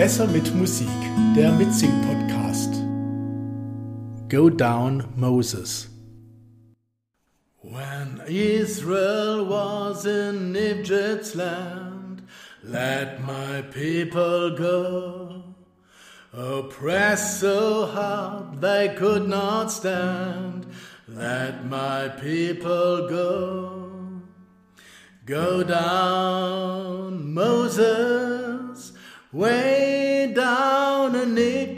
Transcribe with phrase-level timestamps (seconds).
[0.00, 0.88] Besser mit Musik,
[1.36, 2.72] der Mitsing-Podcast.
[4.30, 5.90] Go Down Moses.
[7.60, 12.22] When Israel was in Egypt's land,
[12.64, 15.42] let my people go.
[16.32, 20.64] Oppressed so hard they could not stand,
[21.08, 24.22] let my people go.
[25.26, 28.92] Go down, Moses,
[29.30, 29.79] way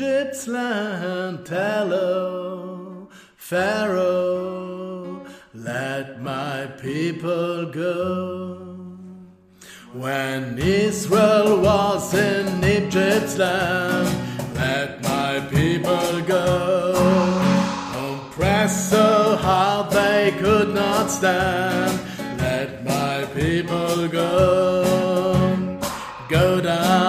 [0.00, 1.44] Egypt's land.
[1.44, 8.86] Tell oh, Pharaoh, let my people go.
[9.92, 14.08] When Israel was in Egypt's land,
[14.54, 16.94] let my people go.
[17.96, 21.98] Oppressed so hard they could not stand
[22.38, 25.18] let my people go.
[26.28, 27.07] Go down,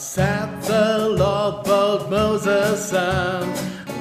[0.00, 3.52] The Lord, both Moses and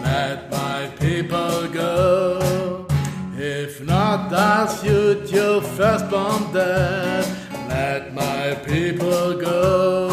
[0.02, 2.88] let my people go.
[3.36, 7.26] If not, thus shoot your firstborn dead.
[7.68, 10.10] Let my people go.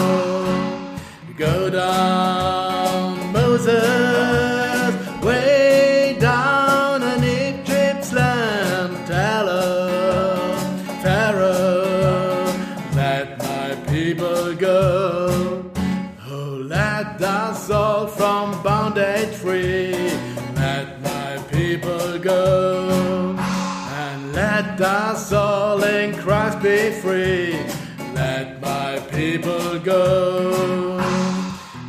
[1.37, 9.07] Go down, Moses, way down in Egypt's land.
[9.07, 10.57] Tell her,
[11.01, 11.66] Pharaoh,
[24.79, 27.53] let us all in Christ be free.
[28.13, 31.01] Let my people go.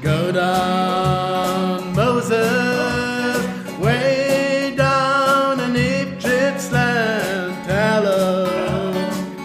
[0.01, 3.45] Go down, Moses,
[3.77, 7.55] way down in Egypt's land.
[7.65, 8.45] Hello,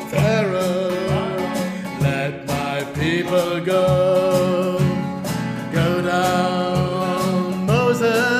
[0.08, 0.90] Pharaoh,
[2.00, 4.78] let my people go.
[5.72, 8.31] Go down, Moses.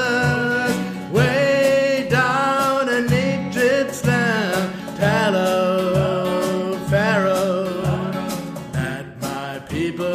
[9.72, 10.11] people